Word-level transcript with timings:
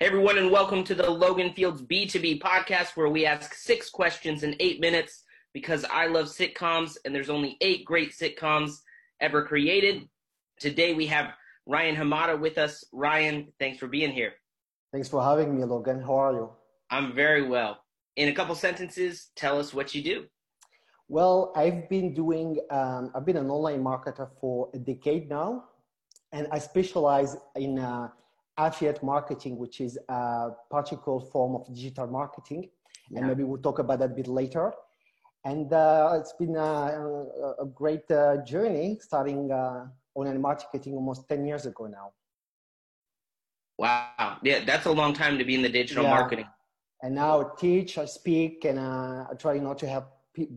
Hey 0.00 0.06
everyone, 0.06 0.38
and 0.38 0.52
welcome 0.52 0.84
to 0.84 0.94
the 0.94 1.10
Logan 1.10 1.52
Fields 1.54 1.82
B2B 1.82 2.40
podcast, 2.40 2.96
where 2.96 3.08
we 3.08 3.26
ask 3.26 3.52
six 3.52 3.90
questions 3.90 4.44
in 4.44 4.54
eight 4.60 4.80
minutes 4.80 5.24
because 5.52 5.84
I 5.92 6.06
love 6.06 6.26
sitcoms, 6.26 6.96
and 7.04 7.12
there's 7.12 7.28
only 7.28 7.56
eight 7.60 7.84
great 7.84 8.12
sitcoms 8.12 8.76
ever 9.20 9.42
created. 9.42 10.08
Today 10.60 10.94
we 10.94 11.06
have 11.06 11.32
Ryan 11.66 11.96
Hamada 11.96 12.38
with 12.38 12.58
us. 12.58 12.84
Ryan, 12.92 13.52
thanks 13.58 13.78
for 13.78 13.88
being 13.88 14.12
here. 14.12 14.34
Thanks 14.92 15.08
for 15.08 15.20
having 15.20 15.58
me, 15.58 15.64
Logan. 15.64 16.00
How 16.00 16.14
are 16.14 16.32
you? 16.32 16.50
I'm 16.92 17.12
very 17.12 17.42
well. 17.42 17.78
In 18.14 18.28
a 18.28 18.32
couple 18.32 18.54
sentences, 18.54 19.30
tell 19.34 19.58
us 19.58 19.74
what 19.74 19.96
you 19.96 20.02
do. 20.04 20.26
Well, 21.08 21.52
I've 21.56 21.88
been 21.88 22.14
doing, 22.14 22.56
um, 22.70 23.10
I've 23.16 23.26
been 23.26 23.36
an 23.36 23.50
online 23.50 23.82
marketer 23.82 24.30
for 24.40 24.70
a 24.74 24.78
decade 24.78 25.28
now, 25.28 25.64
and 26.30 26.46
I 26.52 26.60
specialize 26.60 27.36
in 27.56 27.80
uh, 27.80 28.10
affiliate 28.58 29.02
marketing, 29.02 29.56
which 29.56 29.80
is 29.80 29.98
a 30.08 30.50
particular 30.70 31.20
form 31.20 31.54
of 31.54 31.74
digital 31.74 32.06
marketing. 32.06 32.68
Yeah. 33.10 33.18
And 33.18 33.28
maybe 33.28 33.44
we'll 33.44 33.62
talk 33.62 33.78
about 33.78 34.00
that 34.00 34.10
a 34.10 34.14
bit 34.14 34.26
later. 34.26 34.72
And 35.44 35.72
uh, 35.72 36.16
it's 36.20 36.32
been 36.32 36.56
a, 36.56 37.24
a 37.60 37.66
great 37.66 38.10
uh, 38.10 38.38
journey 38.38 38.98
starting 39.00 39.50
uh, 39.50 39.86
online 40.14 40.40
marketing 40.40 40.94
almost 40.94 41.28
10 41.28 41.46
years 41.46 41.64
ago 41.64 41.86
now. 41.86 42.12
Wow. 43.78 44.38
Yeah, 44.42 44.64
that's 44.64 44.86
a 44.86 44.90
long 44.90 45.14
time 45.14 45.38
to 45.38 45.44
be 45.44 45.54
in 45.54 45.62
the 45.62 45.68
digital 45.68 46.02
yeah. 46.02 46.10
marketing. 46.10 46.46
And 47.02 47.14
now 47.14 47.40
I 47.40 47.44
teach, 47.56 47.96
I 47.96 48.06
speak, 48.06 48.64
and 48.64 48.78
uh, 48.78 49.26
I 49.30 49.34
try 49.38 49.58
not 49.58 49.78
to 49.78 49.86
help 49.86 50.10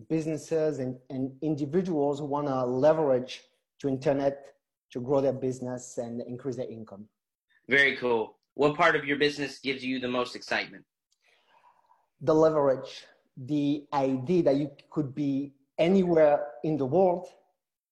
businesses 0.10 0.80
and, 0.80 0.98
and 1.12 1.32
individuals 1.44 2.20
who 2.20 2.26
want 2.26 2.48
to 2.48 2.66
leverage 2.66 3.42
to 3.80 3.88
internet 3.88 4.54
to 4.92 5.00
grow 5.00 5.22
their 5.22 5.34
business 5.34 6.00
and 6.00 6.22
increase 6.22 6.56
their 6.56 6.70
income. 6.70 7.06
Very 7.72 7.96
cool. 7.96 8.36
What 8.56 8.76
part 8.76 8.98
of 8.98 9.06
your 9.06 9.18
business 9.18 9.60
gives 9.60 9.82
you 9.82 10.02
the 10.02 10.10
most 10.10 10.36
excitement? 10.36 10.84
The 12.20 12.36
leverage, 12.36 13.06
the 13.38 13.86
idea 13.94 14.44
that 14.44 14.58
you 14.58 14.72
could 14.90 15.16
be 15.16 15.54
anywhere 15.78 16.48
in 16.66 16.76
the 16.76 16.86
world 16.86 17.30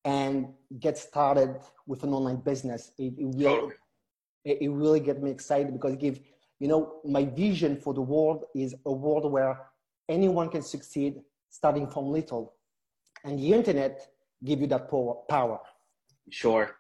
and 0.04 0.50
get 0.82 0.98
started 0.98 1.62
with 1.88 2.04
an 2.04 2.14
online 2.14 2.42
business. 2.52 2.92
It, 2.98 3.14
it 3.18 3.30
will, 3.38 3.56
totally. 3.56 3.76
it, 4.44 4.58
it 4.64 4.70
really 4.70 5.00
get 5.00 5.24
me 5.24 5.32
excited 5.32 5.72
because 5.72 5.94
it 5.94 6.02
give, 6.02 6.20
you 6.60 6.68
know, 6.68 7.00
my 7.06 7.24
vision 7.24 7.78
for 7.78 7.94
the 7.94 8.02
world 8.02 8.44
is 8.54 8.76
a 8.86 8.92
world 8.92 9.32
where 9.32 9.62
anyone 10.10 10.50
can 10.50 10.62
succeed 10.62 11.22
starting 11.50 11.88
from 11.88 12.08
little. 12.08 12.54
And 13.24 13.40
the 13.40 13.54
internet 13.54 14.10
give 14.44 14.60
you 14.60 14.68
that 14.68 14.90
power. 15.30 15.60
Sure. 16.30 16.79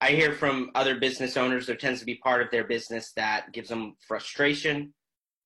I 0.00 0.10
hear 0.12 0.32
from 0.32 0.70
other 0.74 0.98
business 0.98 1.36
owners 1.36 1.66
there 1.66 1.76
tends 1.76 2.00
to 2.00 2.06
be 2.06 2.14
part 2.14 2.40
of 2.40 2.50
their 2.50 2.64
business 2.64 3.12
that 3.16 3.52
gives 3.52 3.68
them 3.68 3.96
frustration. 4.06 4.94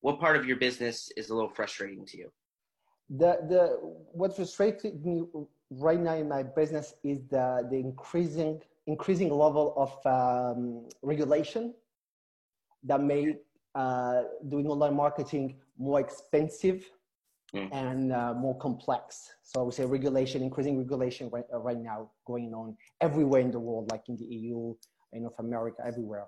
What 0.01 0.19
part 0.19 0.37
of 0.37 0.45
your 0.45 0.55
business 0.57 1.11
is 1.17 1.29
a 1.29 1.35
little 1.35 1.49
frustrating 1.49 2.05
to 2.05 2.17
you? 2.17 2.31
The 3.09 3.39
the 3.49 3.61
what 4.13 4.35
frustrates 4.35 4.83
me 4.83 5.23
right 5.69 5.99
now 5.99 6.15
in 6.15 6.29
my 6.29 6.43
business 6.43 6.93
is 7.03 7.19
the 7.29 7.67
the 7.69 7.77
increasing 7.77 8.61
increasing 8.87 9.29
level 9.29 9.73
of 9.75 9.91
um, 10.05 10.87
regulation 11.01 11.73
that 12.83 13.01
made 13.01 13.37
uh, 13.73 14.23
doing 14.47 14.67
online 14.67 14.95
marketing 14.95 15.55
more 15.77 15.99
expensive 15.99 16.89
mm. 17.55 17.69
and 17.71 18.11
uh, 18.11 18.33
more 18.33 18.57
complex. 18.57 19.31
So 19.43 19.61
I 19.61 19.63
would 19.63 19.73
say 19.73 19.85
regulation, 19.85 20.41
increasing 20.41 20.77
regulation 20.77 21.29
right, 21.31 21.45
uh, 21.53 21.59
right 21.59 21.77
now 21.77 22.11
going 22.25 22.53
on 22.53 22.75
everywhere 23.01 23.41
in 23.41 23.51
the 23.51 23.59
world, 23.59 23.89
like 23.91 24.03
in 24.09 24.17
the 24.17 24.25
EU, 24.25 24.73
in 25.13 25.23
North 25.23 25.39
America, 25.39 25.81
everywhere. 25.85 26.27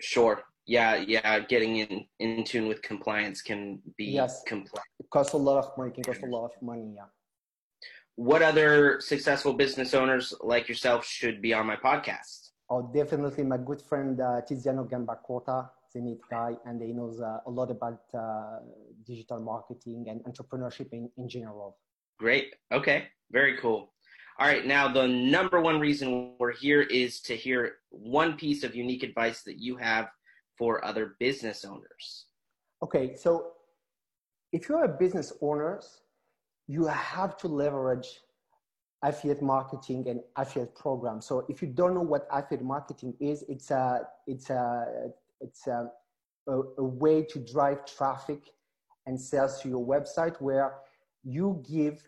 Sure. 0.00 0.42
Yeah, 0.66 0.96
yeah. 0.96 1.38
Getting 1.40 1.76
in 1.76 2.06
in 2.18 2.42
tune 2.42 2.66
with 2.66 2.82
compliance 2.82 3.40
can 3.40 3.80
be 3.96 4.06
yes. 4.06 4.42
complex. 4.48 4.84
It 4.98 5.08
costs 5.10 5.34
a 5.34 5.36
lot 5.36 5.58
of 5.58 5.78
money. 5.78 5.90
It 5.90 5.94
can 5.94 6.04
cost 6.04 6.22
a 6.22 6.26
lot 6.26 6.46
of 6.46 6.50
money. 6.60 6.94
Yeah. 6.96 7.04
What 8.16 8.42
other 8.42 9.00
successful 9.00 9.52
business 9.52 9.94
owners 9.94 10.34
like 10.40 10.68
yourself 10.68 11.06
should 11.06 11.40
be 11.40 11.52
on 11.54 11.66
my 11.66 11.76
podcast? 11.76 12.50
Oh, 12.68 12.90
definitely 12.92 13.44
my 13.44 13.58
good 13.58 13.80
friend 13.80 14.20
uh, 14.20 14.40
Tiziano 14.48 14.88
Gambacota 14.90 15.68
a 15.96 16.00
neat 16.00 16.20
guy 16.30 16.52
and 16.64 16.80
he 16.80 16.92
knows 16.92 17.20
uh, 17.20 17.38
a 17.46 17.50
lot 17.50 17.70
about 17.70 18.02
uh, 18.14 18.58
digital 19.06 19.40
marketing 19.40 20.06
and 20.08 20.20
entrepreneurship 20.24 20.92
in, 20.92 21.10
in 21.16 21.28
general. 21.28 21.78
Great. 22.18 22.54
Okay. 22.72 23.08
Very 23.30 23.58
cool. 23.58 23.92
All 24.38 24.46
right. 24.46 24.66
Now, 24.66 24.88
the 24.88 25.06
number 25.06 25.60
one 25.60 25.80
reason 25.80 26.34
we're 26.38 26.52
here 26.52 26.82
is 26.82 27.20
to 27.22 27.36
hear 27.36 27.76
one 27.90 28.36
piece 28.36 28.64
of 28.64 28.74
unique 28.74 29.02
advice 29.02 29.42
that 29.42 29.58
you 29.58 29.76
have 29.76 30.08
for 30.58 30.84
other 30.84 31.16
business 31.18 31.64
owners. 31.64 32.26
Okay. 32.82 33.14
So, 33.16 33.52
if 34.52 34.68
you're 34.68 34.84
a 34.84 34.88
business 34.88 35.32
owner, 35.42 35.80
you 36.66 36.86
have 36.86 37.36
to 37.38 37.48
leverage 37.48 38.20
affiliate 39.02 39.42
marketing 39.42 40.08
and 40.08 40.20
affiliate 40.36 40.74
program. 40.74 41.20
So 41.20 41.44
if 41.48 41.62
you 41.62 41.68
don't 41.68 41.94
know 41.94 42.02
what 42.02 42.26
affiliate 42.30 42.64
marketing 42.64 43.14
is, 43.20 43.44
it's 43.48 43.70
a 43.70 44.02
it's 44.26 44.50
a 44.50 45.10
it's 45.40 45.66
a, 45.66 45.90
a, 46.48 46.60
a 46.78 46.84
way 46.84 47.22
to 47.22 47.38
drive 47.38 47.84
traffic 47.86 48.40
and 49.06 49.20
sales 49.20 49.60
to 49.60 49.68
your 49.68 49.84
website 49.84 50.40
where 50.40 50.74
you 51.24 51.62
give 51.68 52.02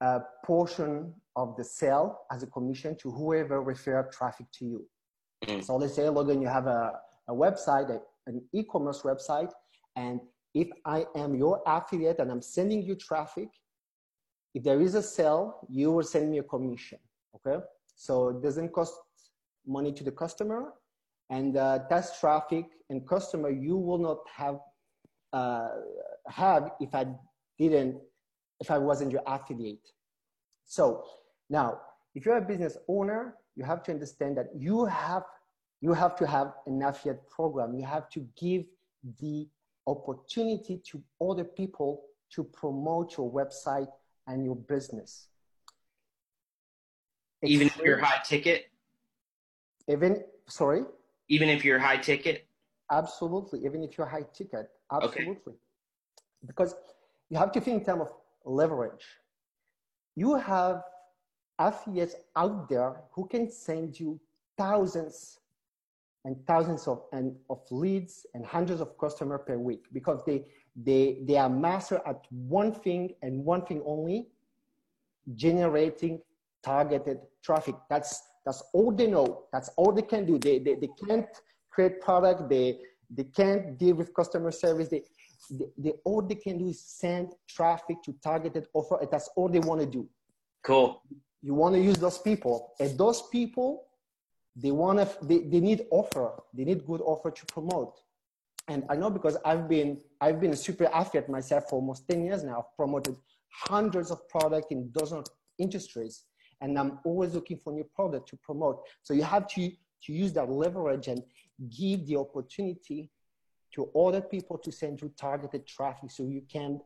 a 0.00 0.20
portion 0.44 1.14
of 1.36 1.56
the 1.56 1.64
sale 1.64 2.20
as 2.30 2.42
a 2.42 2.46
commission 2.46 2.96
to 2.96 3.10
whoever 3.10 3.62
refer 3.62 4.08
traffic 4.12 4.46
to 4.52 4.64
you. 4.64 4.86
Mm. 5.46 5.64
So 5.64 5.76
let's 5.76 5.94
say, 5.94 6.08
Logan, 6.08 6.42
you 6.42 6.48
have 6.48 6.66
a, 6.66 6.92
a 7.28 7.32
website, 7.32 7.90
a, 7.90 8.00
an 8.26 8.42
e-commerce 8.52 9.02
website, 9.02 9.52
and 9.96 10.20
if 10.54 10.68
I 10.84 11.06
am 11.16 11.34
your 11.34 11.62
affiliate 11.66 12.18
and 12.18 12.30
I'm 12.30 12.42
sending 12.42 12.82
you 12.82 12.94
traffic, 12.94 13.48
if 14.54 14.62
there 14.62 14.80
is 14.80 14.94
a 14.94 15.02
sale, 15.02 15.66
you 15.70 15.90
will 15.90 16.02
send 16.02 16.30
me 16.30 16.38
a 16.38 16.42
commission. 16.42 16.98
Okay. 17.36 17.64
So 17.96 18.28
it 18.28 18.42
doesn't 18.42 18.72
cost 18.72 18.94
money 19.66 19.92
to 19.92 20.04
the 20.04 20.10
customer 20.10 20.72
and 21.30 21.56
uh, 21.56 21.78
test 21.88 22.20
traffic 22.20 22.66
and 22.90 23.06
customer 23.08 23.50
you 23.50 23.76
will 23.76 23.98
not 23.98 24.18
have 24.34 24.58
uh, 25.32 25.68
have 26.28 26.72
if 26.80 26.94
I 26.94 27.06
didn't 27.58 27.96
if 28.60 28.70
I 28.70 28.78
wasn't 28.78 29.10
your 29.10 29.22
affiliate. 29.26 29.88
So 30.64 31.04
now, 31.50 31.80
if 32.14 32.24
you're 32.24 32.36
a 32.36 32.42
business 32.42 32.76
owner, 32.88 33.34
you 33.56 33.64
have 33.64 33.82
to 33.84 33.92
understand 33.92 34.36
that 34.38 34.48
you 34.56 34.84
have 34.84 35.24
you 35.80 35.92
have 35.92 36.16
to 36.16 36.26
have 36.26 36.52
an 36.66 36.82
affiliate 36.82 37.28
program. 37.28 37.74
You 37.74 37.84
have 37.84 38.08
to 38.10 38.26
give 38.40 38.64
the 39.20 39.48
opportunity 39.86 40.80
to 40.90 41.02
other 41.20 41.44
people 41.44 42.04
to 42.34 42.44
promote 42.44 43.16
your 43.16 43.30
website 43.30 43.88
and 44.28 44.44
your 44.44 44.56
business. 44.56 45.26
Even 47.42 47.66
if 47.66 47.76
you're 47.78 47.98
high 47.98 48.22
ticket? 48.22 48.66
Even 49.88 50.22
sorry? 50.46 50.84
even 51.32 51.48
if 51.48 51.64
you're 51.64 51.78
high 51.78 51.96
ticket? 51.96 52.46
Absolutely. 52.92 53.64
Even 53.64 53.82
if 53.82 53.96
you're 53.96 54.06
high 54.06 54.26
ticket, 54.34 54.68
absolutely. 54.92 55.54
Okay. 55.54 56.46
Because 56.46 56.74
you 57.30 57.38
have 57.38 57.52
to 57.52 57.60
think 57.60 57.80
in 57.80 57.84
terms 57.86 58.02
of 58.02 58.08
leverage. 58.44 59.06
You 60.14 60.36
have 60.36 60.82
affiliates 61.58 62.14
out 62.36 62.68
there 62.68 63.00
who 63.12 63.26
can 63.26 63.50
send 63.50 63.98
you 63.98 64.20
thousands 64.58 65.38
and 66.24 66.36
thousands 66.46 66.86
of, 66.86 67.02
and, 67.12 67.34
of 67.48 67.60
leads 67.70 68.26
and 68.34 68.44
hundreds 68.44 68.80
of 68.80 68.96
customers 68.98 69.40
per 69.46 69.58
week 69.58 69.86
because 69.92 70.22
they, 70.26 70.44
they, 70.76 71.22
they 71.26 71.36
are 71.36 71.48
master 71.48 72.00
at 72.06 72.20
one 72.30 72.72
thing 72.72 73.14
and 73.22 73.44
one 73.44 73.64
thing 73.64 73.82
only, 73.86 74.28
generating 75.34 76.20
targeted 76.62 77.18
traffic. 77.42 77.74
That's 77.88 78.22
that's 78.44 78.62
all 78.72 78.90
they 78.90 79.06
know. 79.06 79.44
That's 79.52 79.68
all 79.76 79.92
they 79.92 80.02
can 80.02 80.26
do. 80.26 80.38
They, 80.38 80.58
they, 80.58 80.74
they 80.74 80.88
can't 81.06 81.28
create 81.72 82.00
product. 82.00 82.48
They, 82.48 82.78
they 83.10 83.24
can't 83.24 83.78
deal 83.78 83.96
with 83.96 84.14
customer 84.14 84.50
service. 84.50 84.88
They, 84.88 85.02
they, 85.50 85.66
they, 85.78 85.92
all 86.04 86.22
they 86.22 86.34
can 86.36 86.58
do 86.58 86.68
is 86.68 86.82
send 86.82 87.32
traffic 87.48 87.96
to 88.04 88.14
targeted 88.22 88.66
offer. 88.74 88.98
And 89.00 89.10
that's 89.10 89.28
all 89.36 89.48
they 89.48 89.58
want 89.58 89.80
to 89.80 89.86
do. 89.86 90.08
Cool. 90.62 91.02
You 91.42 91.54
want 91.54 91.74
to 91.74 91.80
use 91.80 91.96
those 91.96 92.18
people. 92.18 92.72
And 92.78 92.96
those 92.96 93.22
people, 93.22 93.84
they 94.54 94.70
want 94.70 94.98
to, 94.98 95.26
they, 95.26 95.38
they 95.40 95.60
need 95.60 95.86
offer. 95.90 96.32
They 96.54 96.64
need 96.64 96.86
good 96.86 97.00
offer 97.00 97.30
to 97.30 97.46
promote. 97.46 97.98
And 98.68 98.84
I 98.88 98.94
know 98.94 99.10
because 99.10 99.36
I've 99.44 99.68
been, 99.68 99.98
I've 100.20 100.40
been 100.40 100.52
a 100.52 100.56
super 100.56 100.88
affiliate 100.92 101.28
myself 101.28 101.64
for 101.68 101.76
almost 101.76 102.08
10 102.08 102.24
years 102.24 102.44
now. 102.44 102.58
I've 102.58 102.76
promoted 102.76 103.16
hundreds 103.66 104.10
of 104.10 104.28
products 104.28 104.68
in 104.70 104.90
dozens 104.92 105.28
of 105.28 105.34
industries 105.58 106.24
and 106.62 106.78
I'm 106.78 107.00
always 107.04 107.34
looking 107.34 107.58
for 107.58 107.72
new 107.72 107.84
product 107.84 108.28
to 108.28 108.36
promote. 108.36 108.82
So 109.02 109.12
you 109.12 109.24
have 109.24 109.46
to, 109.48 109.70
to 110.04 110.12
use 110.12 110.32
that 110.32 110.50
leverage 110.50 111.08
and 111.08 111.22
give 111.70 112.06
the 112.06 112.16
opportunity 112.16 113.10
to 113.74 113.88
other 113.96 114.20
people 114.20 114.58
to 114.58 114.70
send 114.70 115.00
you 115.00 115.10
targeted 115.16 115.66
traffic 115.66 116.10
so 116.10 116.24
you 116.24 116.42
can 116.50 116.80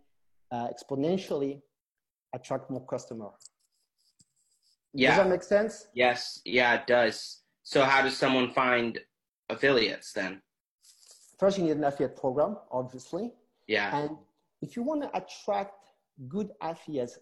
uh, 0.52 0.68
exponentially 0.68 1.60
attract 2.34 2.70
more 2.70 2.84
customer. 2.86 3.30
Yeah. 4.92 5.10
Does 5.10 5.24
that 5.24 5.30
make 5.30 5.42
sense? 5.42 5.88
Yes. 5.94 6.40
Yeah, 6.44 6.74
it 6.74 6.86
does. 6.86 7.42
So 7.62 7.84
how 7.84 8.02
does 8.02 8.16
someone 8.16 8.52
find 8.52 9.00
affiliates 9.48 10.12
then? 10.12 10.42
first 11.38 11.58
you 11.58 11.64
need 11.64 11.76
an 11.76 11.84
affiliate 11.84 12.16
program, 12.16 12.56
obviously. 12.70 13.32
Yeah. 13.66 13.96
And 13.96 14.10
if 14.62 14.76
you 14.76 14.82
want 14.82 15.02
to 15.02 15.10
attract 15.16 15.88
good 16.28 16.50
affiliates, 16.60 17.18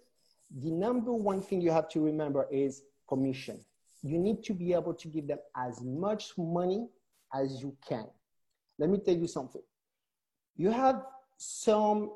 the 0.63 0.71
number 0.71 1.13
one 1.13 1.41
thing 1.41 1.61
you 1.61 1.71
have 1.71 1.89
to 1.91 2.01
remember 2.01 2.47
is 2.51 2.83
commission. 3.09 3.61
You 4.05 4.19
need 4.19 4.45
to 4.45 4.53
be 4.53 4.75
able 4.75 4.93
to 4.93 5.09
give 5.09 5.27
them 5.27 5.39
as 5.57 5.81
much 5.83 6.37
money 6.37 6.87
as 7.33 7.63
you 7.63 7.75
can. 7.89 8.07
Let 8.79 8.91
me 8.91 8.99
tell 8.99 9.15
you 9.17 9.27
something. 9.27 9.63
You 10.57 10.71
have 10.71 11.03
some 11.39 12.11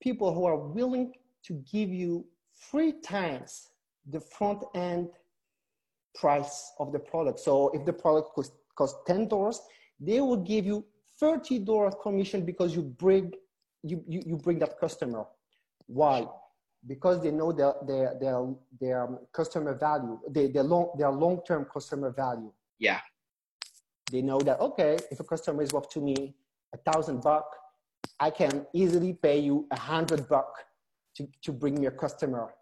people 0.00 0.32
who 0.32 0.46
are 0.46 0.56
willing 0.56 1.12
to 1.44 1.52
give 1.70 1.90
you 1.90 2.24
three 2.70 2.92
times 2.92 3.68
the 4.06 4.20
front 4.20 4.64
end 4.74 5.10
price 6.14 6.72
of 6.78 6.92
the 6.92 6.98
product. 6.98 7.40
So 7.40 7.70
if 7.74 7.84
the 7.84 7.92
product 7.92 8.34
costs, 8.34 8.56
costs 8.74 8.98
$10, 9.06 9.58
they 10.00 10.20
will 10.20 10.36
give 10.36 10.64
you 10.64 10.84
$30 11.20 12.00
commission 12.02 12.44
because 12.44 12.74
you 12.74 12.82
bring, 12.82 13.32
you, 13.82 14.02
you, 14.08 14.22
you 14.24 14.36
bring 14.36 14.58
that 14.60 14.78
customer. 14.80 15.24
Why? 15.86 16.26
Because 16.86 17.22
they 17.22 17.30
know 17.30 17.52
their, 17.52 17.74
their, 17.86 18.14
their, 18.20 18.54
their 18.80 19.04
um, 19.04 19.18
customer 19.32 19.74
value, 19.74 20.18
their, 20.28 20.48
their, 20.48 20.62
long, 20.62 20.90
their 20.98 21.10
long-term 21.10 21.66
customer 21.72 22.10
value. 22.10 22.52
Yeah. 22.78 23.00
They 24.12 24.20
know 24.20 24.38
that, 24.40 24.60
okay, 24.60 24.98
if 25.10 25.18
a 25.20 25.24
customer 25.24 25.62
is 25.62 25.72
worth 25.72 25.88
to 25.90 26.00
me 26.00 26.34
a 26.74 26.92
thousand 26.92 27.22
buck, 27.22 27.46
I 28.20 28.30
can 28.30 28.66
easily 28.74 29.14
pay 29.14 29.38
you 29.38 29.66
a 29.70 29.78
hundred 29.78 30.28
buck 30.28 30.52
to, 31.16 31.26
to 31.42 31.52
bring 31.52 31.80
me 31.80 31.86
a 31.86 31.90
customer. 31.90 32.54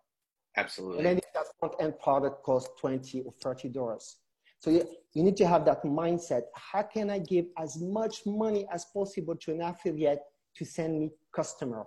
Absolutely. 0.56 0.98
And 0.98 1.06
then 1.06 1.18
if 1.18 1.32
that 1.34 1.46
front 1.58 1.74
end 1.80 1.98
product 1.98 2.42
costs 2.42 2.70
20 2.80 3.22
or 3.22 3.32
30 3.42 3.68
dollars. 3.70 4.16
So 4.60 4.70
you, 4.70 4.86
you 5.12 5.24
need 5.24 5.36
to 5.38 5.46
have 5.46 5.64
that 5.64 5.82
mindset. 5.82 6.42
How 6.54 6.82
can 6.82 7.10
I 7.10 7.18
give 7.18 7.46
as 7.58 7.80
much 7.80 8.24
money 8.26 8.66
as 8.72 8.84
possible 8.84 9.34
to 9.34 9.52
an 9.52 9.62
affiliate 9.62 10.20
to 10.56 10.64
send 10.64 11.00
me 11.00 11.10
customer? 11.34 11.84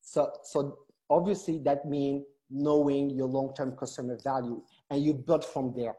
So, 0.00 0.32
so 0.44 0.78
obviously 1.18 1.58
that 1.68 1.80
means 1.94 2.24
knowing 2.50 3.10
your 3.10 3.28
long-term 3.28 3.70
customer 3.82 4.16
value 4.22 4.60
and 4.90 5.02
you 5.04 5.12
build 5.14 5.44
from 5.44 5.72
there. 5.76 5.94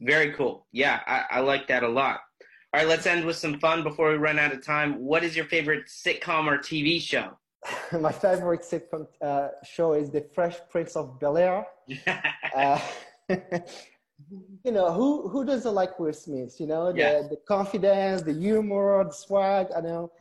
Very 0.00 0.32
cool. 0.32 0.66
Yeah, 0.72 1.00
I, 1.06 1.18
I 1.36 1.40
like 1.40 1.66
that 1.68 1.82
a 1.82 1.88
lot. 1.88 2.20
All 2.72 2.80
right, 2.80 2.88
let's 2.88 3.06
end 3.06 3.24
with 3.24 3.36
some 3.36 3.58
fun 3.58 3.82
before 3.82 4.10
we 4.10 4.16
run 4.16 4.38
out 4.38 4.52
of 4.52 4.60
time. 4.64 4.90
What 5.12 5.24
is 5.24 5.34
your 5.34 5.46
favorite 5.46 5.86
sitcom 5.86 6.46
or 6.46 6.58
TV 6.58 7.00
show? 7.00 7.26
My 8.06 8.12
favorite 8.12 8.62
sitcom 8.62 9.06
uh, 9.22 9.48
show 9.64 9.94
is 9.94 10.10
The 10.10 10.22
Fresh 10.34 10.56
Prince 10.70 10.94
of 10.96 11.18
Bel 11.18 11.36
Air. 11.38 11.66
uh, 12.54 12.78
you 14.66 14.72
know, 14.76 14.92
who, 14.92 15.28
who 15.28 15.44
doesn't 15.44 15.74
like 15.74 15.98
Will 15.98 16.12
Smith? 16.12 16.54
You 16.60 16.66
know, 16.66 16.92
the, 16.92 16.98
Yeah. 16.98 17.22
the 17.32 17.38
confidence, 17.48 18.22
the 18.22 18.34
humor, 18.34 19.02
the 19.04 19.12
swag, 19.12 19.68
I 19.76 19.80
know. 19.80 20.12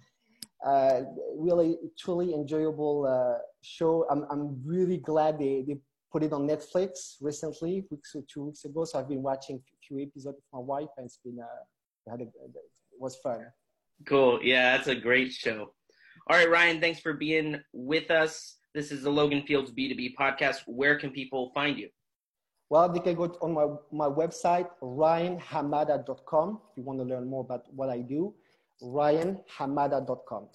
Uh, 0.65 1.01
really, 1.37 1.77
truly 1.97 2.33
enjoyable 2.33 3.05
uh, 3.05 3.39
show. 3.61 4.05
I'm, 4.09 4.25
I'm 4.29 4.61
really 4.65 4.97
glad 4.97 5.39
they, 5.39 5.63
they 5.67 5.77
put 6.11 6.23
it 6.23 6.33
on 6.33 6.47
Netflix 6.47 7.15
recently, 7.21 7.85
weeks 7.91 8.15
or 8.15 8.23
two 8.31 8.45
weeks 8.45 8.65
ago. 8.65 8.85
So 8.85 8.99
I've 8.99 9.09
been 9.09 9.21
watching 9.21 9.57
a 9.57 9.77
few 9.85 9.99
episodes 9.99 10.37
with 10.37 10.53
my 10.53 10.59
wife, 10.59 10.89
and 10.97 11.05
it's 11.05 11.19
been 11.23 11.37
uh, 11.39 12.11
had 12.11 12.21
a, 12.21 12.23
it 12.23 12.99
was 12.99 13.17
fun. 13.17 13.45
Cool. 14.05 14.39
Yeah, 14.43 14.75
that's 14.75 14.87
a 14.87 14.95
great 14.95 15.31
show. 15.31 15.73
All 16.29 16.37
right, 16.37 16.49
Ryan, 16.49 16.79
thanks 16.81 16.99
for 16.99 17.13
being 17.13 17.59
with 17.73 18.09
us. 18.09 18.57
This 18.73 18.91
is 18.91 19.03
the 19.03 19.09
Logan 19.09 19.43
Fields 19.47 19.71
B2B 19.71 20.15
podcast. 20.19 20.61
Where 20.65 20.97
can 20.97 21.11
people 21.11 21.51
find 21.53 21.77
you? 21.77 21.89
Well, 22.69 22.89
they 22.91 22.99
can 22.99 23.15
go 23.15 23.25
on 23.41 23.53
my, 23.53 23.67
my 23.91 24.13
website, 24.13 24.67
ryanhamada.com, 24.81 26.61
if 26.71 26.77
you 26.77 26.83
want 26.83 26.99
to 26.99 27.05
learn 27.05 27.29
more 27.29 27.41
about 27.41 27.65
what 27.73 27.89
I 27.89 27.99
do, 27.99 28.33
ryanhamada.com. 28.81 30.47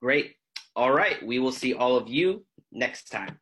Great. 0.00 0.34
All 0.76 0.92
right. 0.92 1.24
We 1.24 1.38
will 1.38 1.52
see 1.52 1.74
all 1.74 1.96
of 1.96 2.08
you 2.08 2.44
next 2.72 3.10
time. 3.10 3.38